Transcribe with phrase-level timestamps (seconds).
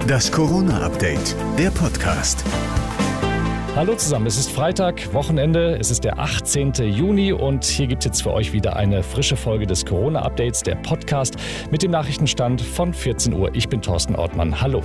[0.00, 2.44] Das Corona-Update, der Podcast.
[3.76, 6.72] Hallo zusammen, es ist Freitag, Wochenende, es ist der 18.
[6.90, 10.76] Juni und hier gibt es jetzt für euch wieder eine frische Folge des Corona-Updates, der
[10.76, 11.36] Podcast
[11.70, 13.54] mit dem Nachrichtenstand von 14 Uhr.
[13.54, 14.60] Ich bin Thorsten Ortmann.
[14.60, 14.82] Hallo.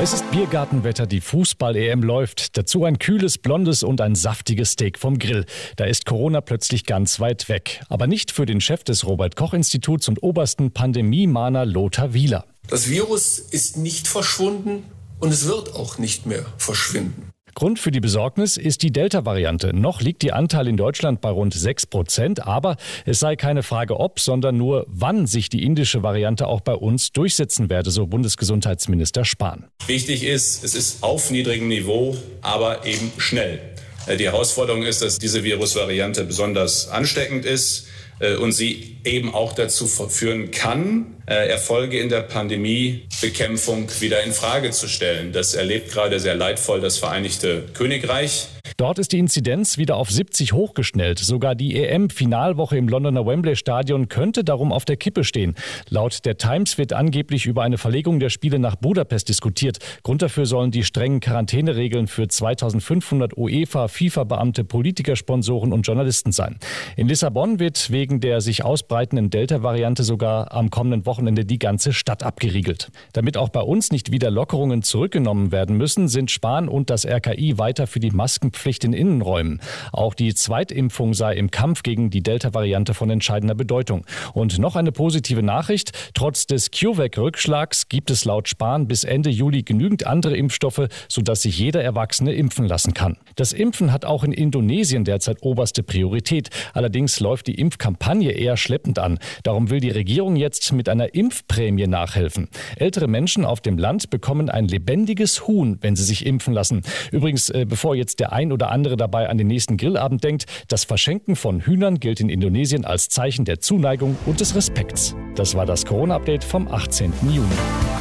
[0.00, 2.56] Es ist Biergartenwetter, die Fußball-EM läuft.
[2.56, 5.44] Dazu ein kühles, blondes und ein saftiges Steak vom Grill.
[5.76, 7.82] Da ist Corona plötzlich ganz weit weg.
[7.88, 12.46] Aber nicht für den Chef des Robert-Koch-Instituts und obersten Pandemie-Mahner Lothar Wieler.
[12.68, 14.84] Das Virus ist nicht verschwunden
[15.20, 17.32] und es wird auch nicht mehr verschwinden.
[17.54, 19.74] Grund für die Besorgnis ist die Delta-Variante.
[19.74, 24.00] Noch liegt die Anteil in Deutschland bei rund 6 Prozent, aber es sei keine Frage
[24.00, 29.26] ob, sondern nur wann sich die indische Variante auch bei uns durchsetzen werde, so Bundesgesundheitsminister
[29.26, 29.66] Spahn.
[29.86, 33.60] Wichtig ist, es ist auf niedrigem Niveau, aber eben schnell.
[34.06, 37.86] Äh, die Herausforderung ist, dass diese Virusvariante besonders ansteckend ist
[38.20, 44.32] äh, und sie eben auch dazu führen kann, äh, Erfolge in der Pandemiebekämpfung wieder in
[44.32, 45.32] Frage zu stellen.
[45.32, 48.48] Das erlebt gerade sehr leidvoll das Vereinigte Königreich.
[48.82, 51.20] Dort ist die Inzidenz wieder auf 70 hochgeschnellt.
[51.20, 55.54] Sogar die EM-Finalwoche im Londoner Wembley-Stadion könnte darum auf der Kippe stehen.
[55.88, 59.78] Laut der Times wird angeblich über eine Verlegung der Spiele nach Budapest diskutiert.
[60.02, 66.58] Grund dafür sollen die strengen Quarantäneregeln für 2500 UEFA, FIFA-Beamte, Politiker, Sponsoren und Journalisten sein.
[66.96, 72.24] In Lissabon wird wegen der sich ausbreitenden Delta-Variante sogar am kommenden Wochenende die ganze Stadt
[72.24, 72.90] abgeriegelt.
[73.12, 77.58] Damit auch bei uns nicht wieder Lockerungen zurückgenommen werden müssen, sind Spahn und das RKI
[77.58, 79.60] weiter für die Maskenpflicht Maskenpflicht in Innenräumen.
[79.92, 84.04] Auch die Zweitimpfung sei im Kampf gegen die Delta-Variante von entscheidender Bedeutung.
[84.32, 85.92] Und noch eine positive Nachricht.
[86.14, 91.58] Trotz des CureVac-Rückschlags gibt es laut Spahn bis Ende Juli genügend andere Impfstoffe, sodass sich
[91.58, 93.16] jeder Erwachsene impfen lassen kann.
[93.36, 96.48] Das Impfen hat auch in Indonesien derzeit oberste Priorität.
[96.72, 99.18] Allerdings läuft die Impfkampagne eher schleppend an.
[99.42, 102.48] Darum will die Regierung jetzt mit einer Impfprämie nachhelfen.
[102.76, 106.82] Ältere Menschen auf dem Land bekommen ein lebendiges Huhn, wenn sie sich impfen lassen.
[107.10, 111.36] Übrigens, äh, bevor jetzt der oder andere dabei an den nächsten Grillabend denkt, das Verschenken
[111.36, 115.16] von Hühnern gilt in Indonesien als Zeichen der Zuneigung und des Respekts.
[115.34, 117.12] Das war das Corona-Update vom 18.
[117.30, 117.91] Juni.